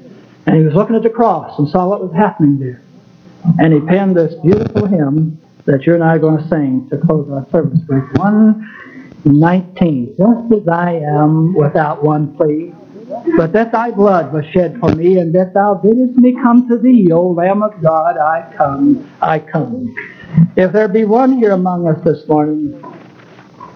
And 0.46 0.58
he 0.58 0.64
was 0.64 0.74
looking 0.74 0.96
at 0.96 1.04
the 1.04 1.10
cross 1.10 1.58
and 1.60 1.68
saw 1.70 1.88
what 1.88 2.02
was 2.02 2.14
happening 2.14 2.60
there. 2.60 2.82
And 3.60 3.74
he 3.74 3.80
penned 3.82 4.16
this 4.16 4.34
beautiful 4.36 4.86
hymn 4.86 5.41
that 5.66 5.86
you 5.86 5.94
and 5.94 6.04
I 6.04 6.16
are 6.16 6.20
going 6.20 6.38
to 6.42 6.48
sing 6.50 6.88
to 6.90 6.98
close 6.98 7.30
our 7.32 7.46
service 7.52 7.80
with. 7.88 8.04
119. 8.18 10.16
Just 10.18 10.54
as 10.62 10.68
I 10.68 10.94
am 10.94 11.54
without 11.54 12.04
one 12.04 12.36
plea, 12.36 12.74
but 13.38 13.52
that 13.54 13.72
thy 13.72 13.92
blood 13.92 14.34
was 14.34 14.46
shed 14.54 14.80
for 14.80 14.94
me, 14.96 15.18
and 15.20 15.34
that 15.36 15.54
thou 15.54 15.76
biddest 15.76 16.18
me 16.18 16.34
come 16.34 16.68
to 16.68 16.78
thee, 16.78 17.12
O 17.12 17.28
Lamb 17.28 17.62
of 17.62 17.82
God, 17.82 18.18
I 18.18 18.52
come, 18.56 19.10
I 19.22 19.40
come. 19.40 19.94
If 20.56 20.72
there 20.72 20.88
be 20.88 21.06
one 21.06 21.38
here 21.38 21.52
among 21.52 21.88
us 21.88 22.02
this 22.04 22.28
morning 22.28 22.72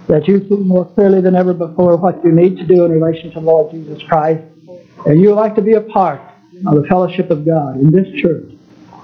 that 0.07 0.27
you 0.27 0.39
see 0.47 0.55
more 0.57 0.85
clearly 0.85 1.19
than 1.21 1.35
ever 1.35 1.53
before 1.53 1.97
what 1.97 2.23
you 2.23 2.31
need 2.31 2.57
to 2.57 2.65
do 2.65 2.85
in 2.85 2.91
relation 2.91 3.31
to 3.31 3.39
Lord 3.39 3.71
Jesus 3.71 4.01
Christ, 4.03 4.43
and 5.05 5.19
you 5.19 5.29
would 5.29 5.35
like 5.35 5.55
to 5.55 5.61
be 5.61 5.73
a 5.73 5.81
part 5.81 6.21
of 6.65 6.81
the 6.81 6.87
fellowship 6.87 7.29
of 7.29 7.45
God 7.45 7.75
in 7.77 7.91
this 7.91 8.07
church, 8.21 8.51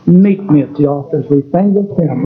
meet 0.05 0.41
me 0.43 0.61
at 0.61 0.73
the 0.75 0.87
altar 0.87 1.19
as 1.19 1.29
we 1.29 1.41
sing 1.51 1.73
this 1.73 1.97
hymn. 1.97 2.25